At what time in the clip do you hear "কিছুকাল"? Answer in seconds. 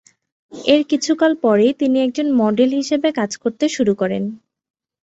0.91-1.31